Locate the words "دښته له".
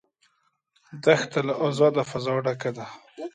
1.03-1.53